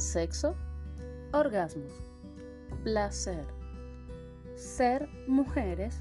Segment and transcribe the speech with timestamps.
[0.00, 0.56] sexo,
[1.32, 1.92] orgasmos,
[2.82, 3.44] placer,
[4.56, 6.00] ser mujeres,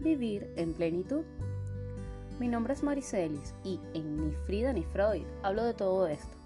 [0.00, 1.24] vivir en plenitud.
[2.40, 6.36] Mi nombre es Maricelis y en Ni Frida ni Freud hablo de todo esto,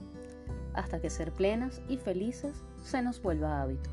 [0.74, 3.90] hasta que ser plenas y felices se nos vuelva hábito.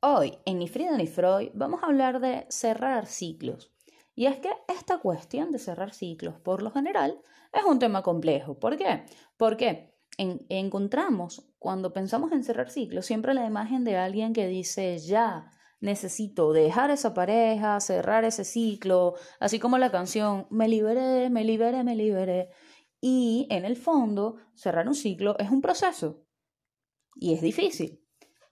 [0.00, 3.72] Hoy en Ni Frida ni Freud vamos a hablar de cerrar ciclos
[4.18, 7.20] y es que esta cuestión de cerrar ciclos, por lo general,
[7.52, 8.58] es un tema complejo.
[8.58, 9.04] ¿Por qué?
[9.36, 15.52] Porque encontramos, cuando pensamos en cerrar ciclos, siempre la imagen de alguien que dice, ya,
[15.78, 21.84] necesito dejar esa pareja, cerrar ese ciclo, así como la canción, me liberé, me liberé,
[21.84, 22.50] me liberé.
[23.00, 26.24] Y en el fondo, cerrar un ciclo es un proceso
[27.14, 28.02] y es difícil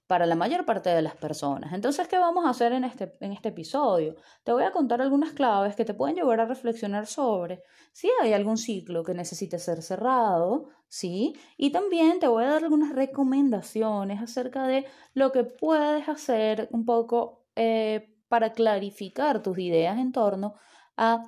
[0.06, 1.72] para la mayor parte de las personas.
[1.72, 4.14] Entonces, ¿qué vamos a hacer en este, en este episodio?
[4.44, 8.32] Te voy a contar algunas claves que te pueden llevar a reflexionar sobre si hay
[8.32, 11.34] algún ciclo que necesite ser cerrado, ¿sí?
[11.56, 16.84] Y también te voy a dar algunas recomendaciones acerca de lo que puedes hacer un
[16.84, 20.54] poco eh, para clarificar tus ideas en torno
[20.96, 21.22] a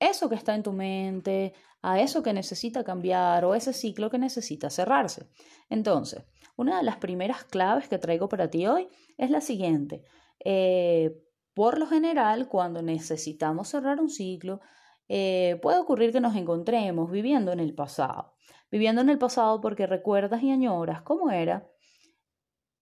[0.00, 4.18] eso que está en tu mente, a eso que necesita cambiar o ese ciclo que
[4.18, 5.28] necesita cerrarse.
[5.68, 6.24] Entonces,
[6.58, 10.02] una de las primeras claves que traigo para ti hoy es la siguiente.
[10.44, 11.16] Eh,
[11.54, 14.60] por lo general, cuando necesitamos cerrar un ciclo,
[15.08, 18.34] eh, puede ocurrir que nos encontremos viviendo en el pasado.
[18.72, 21.70] Viviendo en el pasado porque recuerdas y añoras cómo era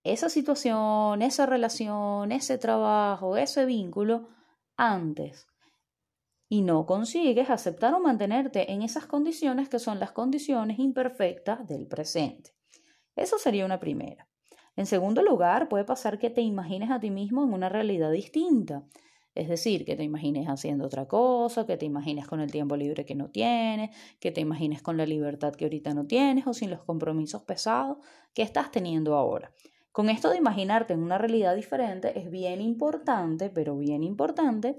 [0.05, 4.29] esa situación, esa relación, ese trabajo, ese vínculo
[4.79, 5.47] antes.
[6.49, 11.87] Y no consigues aceptar o mantenerte en esas condiciones que son las condiciones imperfectas del
[11.87, 12.56] presente.
[13.17, 14.29] Eso sería una primera.
[14.77, 18.85] En segundo lugar, puede pasar que te imagines a ti mismo en una realidad distinta.
[19.35, 23.05] Es decir, que te imagines haciendo otra cosa, que te imagines con el tiempo libre
[23.05, 26.71] que no tienes, que te imagines con la libertad que ahorita no tienes o sin
[26.71, 27.99] los compromisos pesados
[28.35, 29.53] que estás teniendo ahora.
[29.93, 34.79] Con esto de imaginarte en una realidad diferente es bien importante, pero bien importante,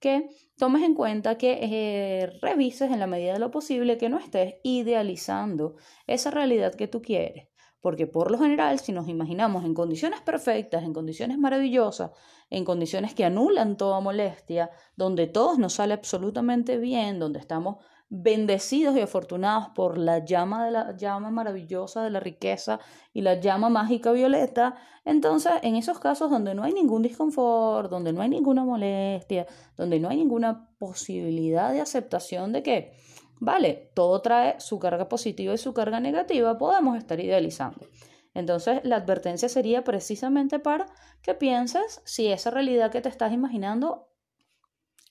[0.00, 4.18] que tomes en cuenta que eh, revises en la medida de lo posible que no
[4.18, 5.76] estés idealizando
[6.06, 7.48] esa realidad que tú quieres.
[7.80, 12.10] Porque por lo general, si nos imaginamos en condiciones perfectas, en condiciones maravillosas,
[12.50, 17.76] en condiciones que anulan toda molestia, donde todo nos sale absolutamente bien, donde estamos
[18.10, 22.80] bendecidos y afortunados por la llama de la llama maravillosa de la riqueza
[23.12, 28.12] y la llama mágica violeta, entonces en esos casos donde no hay ningún disconfort, donde
[28.12, 29.46] no hay ninguna molestia,
[29.76, 32.92] donde no hay ninguna posibilidad de aceptación de que
[33.40, 37.86] Vale, todo trae su carga positiva y su carga negativa, podemos estar idealizando.
[38.34, 40.86] Entonces, la advertencia sería precisamente para
[41.22, 44.08] que pienses si esa realidad que te estás imaginando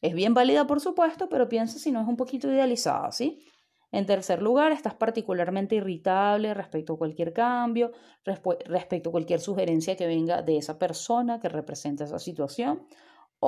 [0.01, 3.43] es bien válida, por supuesto, pero piensa si no es un poquito idealizada, ¿sí?
[3.91, 7.91] En tercer lugar, estás particularmente irritable respecto a cualquier cambio,
[8.23, 12.85] respecto a cualquier sugerencia que venga de esa persona que representa esa situación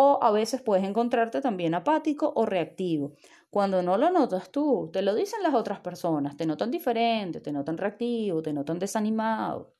[0.02, 3.16] o a veces puedes encontrarte también apático o reactivo.
[3.50, 7.52] Cuando no lo notas tú, te lo dicen las otras personas, te notan diferente, te
[7.52, 9.74] notan reactivo, te notan desanimado.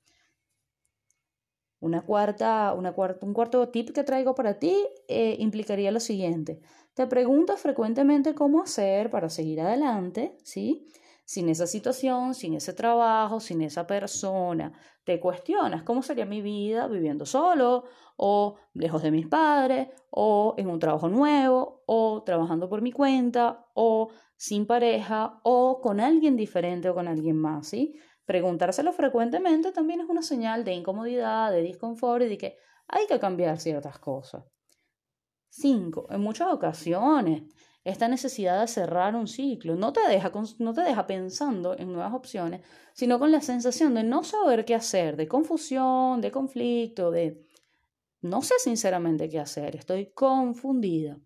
[1.80, 4.76] Una cuarta, una un cuarto tip que traigo para ti
[5.08, 6.60] eh, implicaría lo siguiente.
[6.94, 10.86] Te preguntas frecuentemente cómo hacer para seguir adelante, ¿sí?
[11.30, 14.74] Sin esa situación, sin ese trabajo, sin esa persona.
[15.04, 17.84] Te cuestionas cómo sería mi vida viviendo solo
[18.18, 23.68] o lejos de mis padres o en un trabajo nuevo o trabajando por mi cuenta
[23.76, 27.94] o sin pareja o con alguien diferente o con alguien más, ¿sí?
[28.26, 32.58] Preguntárselo frecuentemente también es una señal de incomodidad, de disconfort y de que
[32.88, 34.46] hay que cambiar ciertas cosas.
[35.48, 37.44] Cinco, en muchas ocasiones
[37.84, 42.14] esta necesidad de cerrar un ciclo no te, deja, no te deja pensando en nuevas
[42.14, 42.62] opciones,
[42.94, 47.46] sino con la sensación de no saber qué hacer, de confusión, de conflicto, de
[48.22, 51.18] no sé sinceramente qué hacer, estoy confundida.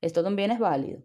[0.00, 1.02] Esto también es válido.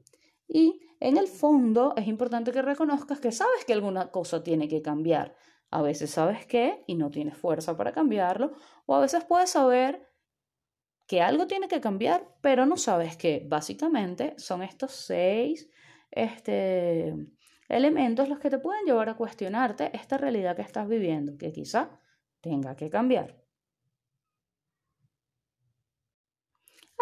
[0.47, 4.83] Y en el fondo es importante que reconozcas que sabes que alguna cosa tiene que
[4.83, 5.35] cambiar.
[5.71, 8.51] A veces sabes qué y no tienes fuerza para cambiarlo,
[8.85, 10.10] o a veces puedes saber
[11.11, 13.45] que algo tiene que cambiar, pero no sabes qué.
[13.45, 15.69] Básicamente son estos seis
[16.09, 17.13] este,
[17.67, 21.99] elementos los que te pueden llevar a cuestionarte esta realidad que estás viviendo, que quizá
[22.39, 23.43] tenga que cambiar.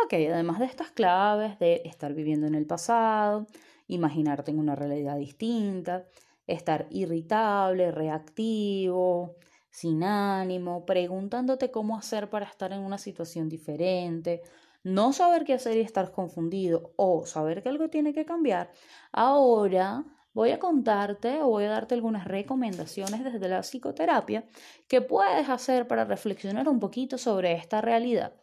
[0.04, 3.46] Ok, además de estas claves de estar viviendo en el pasado,
[3.86, 6.08] imaginarte en una realidad distinta,
[6.48, 9.36] estar irritable, reactivo,
[9.69, 14.42] sin ánimo, preguntándote cómo hacer para estar en una situación diferente,
[14.83, 18.71] no saber qué hacer y estar confundido o saber que algo tiene que cambiar,
[19.12, 24.45] ahora voy a contarte o voy a darte algunas recomendaciones desde la psicoterapia
[24.88, 28.33] que puedes hacer para reflexionar un poquito sobre esta realidad,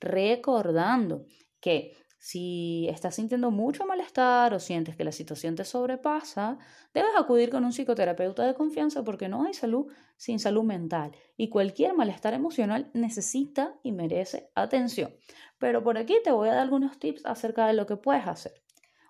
[0.00, 1.26] recordando
[1.60, 6.56] que si estás sintiendo mucho malestar o sientes que la situación te sobrepasa,
[6.94, 11.50] debes acudir con un psicoterapeuta de confianza porque no hay salud sin salud mental y
[11.50, 15.14] cualquier malestar emocional necesita y merece atención.
[15.58, 18.54] Pero por aquí te voy a dar algunos tips acerca de lo que puedes hacer.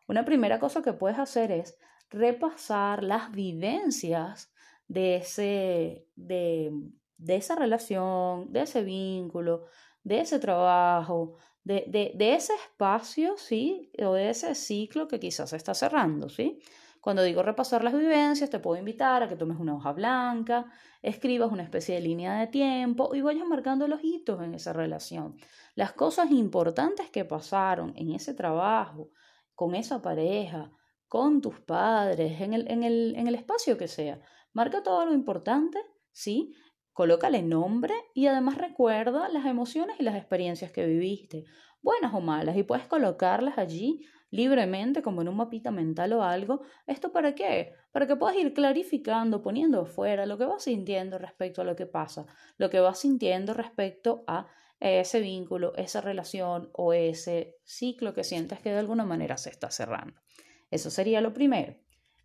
[0.08, 1.78] Una primera cosa que puedes hacer es
[2.10, 4.52] repasar las vivencias
[4.88, 6.72] de, ese, de,
[7.19, 9.67] de esa relación, de ese vínculo,
[10.02, 13.90] de ese trabajo, de, de, ese espacio, ¿sí?
[13.99, 16.61] O de ese ciclo que quizás se está cerrando, ¿sí?
[17.00, 20.66] Cuando digo repasar las vivencias, te puedo invitar a que tomes una hoja blanca,
[21.02, 25.37] escribas una especie de línea de tiempo y vayas marcando los hitos en esa relación.
[25.75, 29.10] Las cosas importantes que pasaron en ese trabajo,
[29.55, 30.70] con esa pareja,
[31.08, 34.20] con tus padres, en el, en el, en el espacio que sea.
[34.52, 35.78] Marca todo lo importante,
[36.10, 36.55] ¿sí?
[36.94, 41.44] Colócale nombre y además recuerda las emociones y las experiencias que viviste,
[41.82, 46.62] buenas o malas, y puedes colocarlas allí libremente como en un mapita mental o algo.
[46.87, 47.73] ¿Esto para qué?
[47.91, 51.87] Para que puedas ir clarificando, poniendo afuera lo que vas sintiendo respecto a lo que
[51.87, 52.26] pasa,
[52.58, 54.46] lo que vas sintiendo respecto a
[54.79, 59.69] ese vínculo, esa relación o ese ciclo que sientes que de alguna manera se está
[59.69, 60.20] cerrando.
[60.70, 61.75] Eso sería lo primero.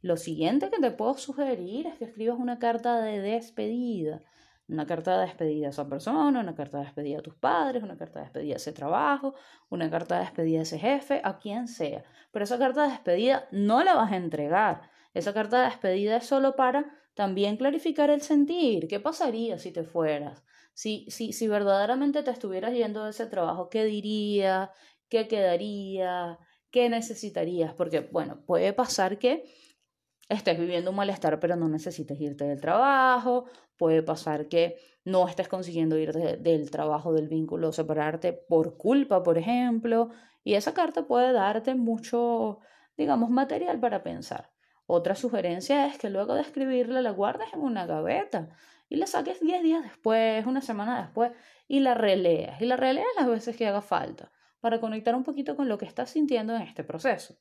[0.02, 4.22] Lo siguiente que te puedo sugerir es que escribas una carta de despedida
[4.70, 7.98] una carta de despedida a esa persona, una carta de despedida a tus padres, una
[7.98, 9.34] carta de despedida a ese trabajo,
[9.70, 12.04] una carta de despedida a ese jefe, a quien sea.
[12.32, 14.90] Pero esa carta de despedida no la vas a entregar.
[15.14, 16.86] Esa carta de despedida es solo para
[17.16, 18.88] también clarificar el sentir.
[18.88, 20.44] ¿Qué pasaría si te fueras?
[20.74, 24.70] Si, si, si verdaderamente te estuvieras yendo de ese trabajo, ¿qué dirías?
[25.10, 26.38] ¿Qué quedaría?
[26.72, 27.74] ¿Qué necesitarías?
[27.74, 29.44] Porque, bueno, puede pasar que
[30.30, 33.46] estés viviendo un malestar pero no necesites irte del trabajo,
[33.80, 39.38] puede pasar que no estés consiguiendo ir del trabajo, del vínculo, separarte por culpa, por
[39.40, 40.12] ejemplo,
[40.44, 42.60] y esa carta puede darte mucho,
[42.98, 44.52] digamos, material para pensar.
[44.86, 48.50] Otra sugerencia es que luego de escribirla la guardes en una gaveta
[48.90, 51.32] y la saques 10 días después, una semana después,
[51.68, 52.62] y la releas.
[52.62, 55.86] Y la releas las veces que haga falta para conectar un poquito con lo que
[55.86, 57.36] estás sintiendo en este proceso.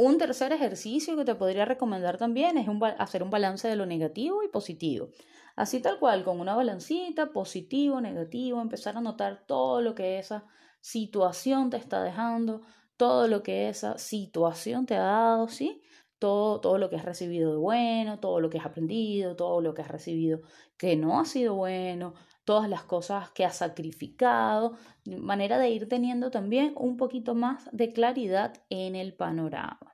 [0.00, 2.68] Un tercer ejercicio que te podría recomendar también es
[2.98, 5.08] hacer un balance de lo negativo y positivo.
[5.56, 10.46] Así tal cual, con una balancita, positivo, negativo, empezar a notar todo lo que esa
[10.80, 12.62] situación te está dejando,
[12.96, 15.82] todo lo que esa situación te ha dado, ¿sí?
[16.20, 19.74] Todo, todo lo que has recibido de bueno, todo lo que has aprendido, todo lo
[19.74, 20.42] que has recibido
[20.76, 26.30] que no ha sido bueno, todas las cosas que has sacrificado, manera de ir teniendo
[26.30, 29.87] también un poquito más de claridad en el panorama.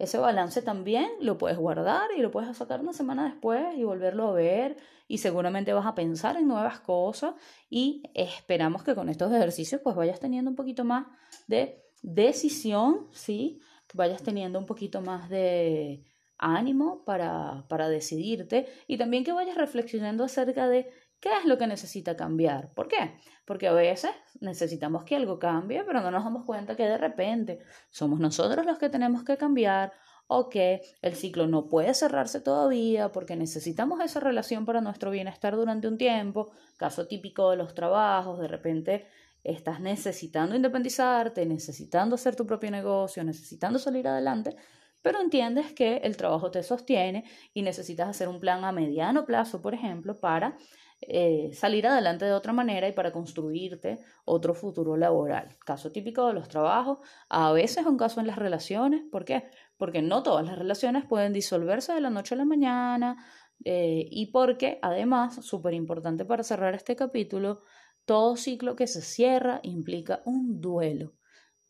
[0.00, 4.28] Ese balance también lo puedes guardar y lo puedes sacar una semana después y volverlo
[4.28, 4.76] a ver
[5.06, 7.34] y seguramente vas a pensar en nuevas cosas
[7.68, 11.06] y esperamos que con estos ejercicios pues vayas teniendo un poquito más
[11.46, 13.60] de decisión, ¿sí?
[13.86, 16.04] Que vayas teniendo un poquito más de,
[16.40, 21.66] ánimo para, para decidirte y también que vayas reflexionando acerca de qué es lo que
[21.66, 22.72] necesita cambiar.
[22.74, 23.16] ¿Por qué?
[23.44, 27.60] Porque a veces necesitamos que algo cambie, pero no nos damos cuenta que de repente
[27.90, 29.92] somos nosotros los que tenemos que cambiar
[30.26, 35.56] o que el ciclo no puede cerrarse todavía porque necesitamos esa relación para nuestro bienestar
[35.56, 36.50] durante un tiempo.
[36.76, 39.06] Caso típico de los trabajos, de repente
[39.42, 44.56] estás necesitando independizarte, necesitando hacer tu propio negocio, necesitando salir adelante
[45.02, 49.62] pero entiendes que el trabajo te sostiene y necesitas hacer un plan a mediano plazo,
[49.62, 50.56] por ejemplo, para
[51.02, 55.56] eh, salir adelante de otra manera y para construirte otro futuro laboral.
[55.64, 56.98] Caso típico de los trabajos,
[57.30, 59.44] a veces es un caso en las relaciones, ¿por qué?
[59.78, 63.24] Porque no todas las relaciones pueden disolverse de la noche a la mañana
[63.64, 67.62] eh, y porque además, súper importante para cerrar este capítulo,
[68.04, 71.14] todo ciclo que se cierra implica un duelo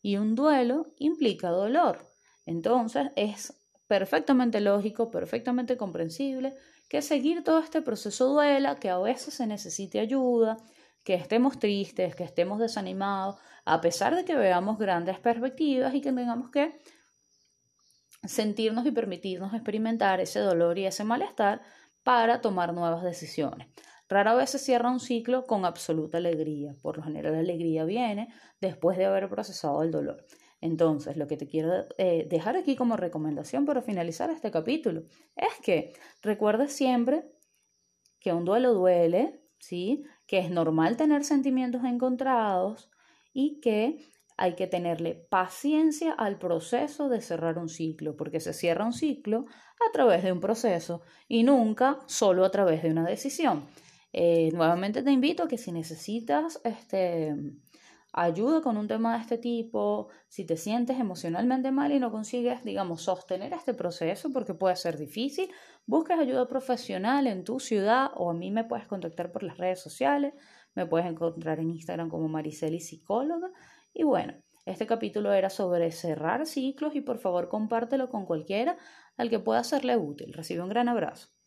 [0.03, 2.13] y un duelo implica dolor.
[2.47, 3.55] Entonces es
[3.87, 6.57] perfectamente lógico, perfectamente comprensible
[6.91, 10.57] que seguir todo este proceso duela, que a veces se necesite ayuda,
[11.05, 16.13] que estemos tristes, que estemos desanimados, a pesar de que veamos grandes perspectivas y que
[16.13, 16.81] tengamos que
[18.25, 21.63] sentirnos y permitirnos experimentar ese dolor y ese malestar
[22.03, 23.69] para tomar nuevas decisiones.
[24.09, 26.75] Rara vez se cierra un ciclo con absoluta alegría.
[26.83, 30.27] Por lo general, la alegría viene después de haber procesado el dolor.
[30.61, 35.05] Entonces, lo que te quiero eh, dejar aquí como recomendación para finalizar este capítulo
[35.37, 37.25] es que recuerdes siempre
[38.21, 40.05] que un duelo duele, ¿sí?
[40.27, 42.91] Que es normal tener sentimientos encontrados
[43.33, 44.05] y que
[44.37, 49.45] hay que tenerle paciencia al proceso de cerrar un ciclo, porque se cierra un ciclo
[49.89, 53.67] a través de un proceso y nunca solo a través de una decisión.
[54.13, 57.37] Eh, nuevamente te invito a que si necesitas este,
[58.13, 62.65] ayuda con un tema de este tipo, si te sientes emocionalmente mal y no consigues,
[62.65, 65.51] digamos, sostener este proceso porque puede ser difícil,
[65.87, 69.81] busques ayuda profesional en tu ciudad o a mí me puedes contactar por las redes
[69.81, 70.35] sociales,
[70.75, 73.51] me puedes encontrar en Instagram como Mariceli Psicóloga
[73.93, 74.35] y bueno.
[74.67, 78.77] Este capítulo era sobre cerrar ciclos y por favor compártelo con cualquiera
[79.17, 80.35] al que pueda serle útil.
[80.35, 81.40] Recibe un gran abrazo.